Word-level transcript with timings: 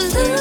lose 0.00 0.39